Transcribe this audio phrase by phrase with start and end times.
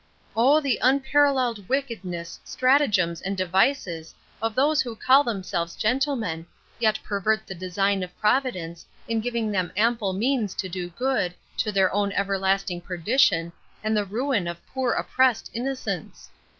[0.35, 6.47] O the unparalleled wickedness, stratagems, and devices, of those who call themselves gentlemen,
[6.79, 11.71] yet pervert the design of Providence, in giving them ample means to do good, to
[11.71, 13.53] their own everlasting perdition,
[13.83, 16.31] and the ruin of poor oppressed innocence!